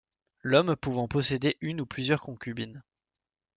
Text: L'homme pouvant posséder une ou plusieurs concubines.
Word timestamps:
L'homme 0.41 0.75
pouvant 0.75 1.07
posséder 1.07 1.57
une 1.61 1.79
ou 1.79 1.85
plusieurs 1.85 2.23
concubines. 2.23 2.81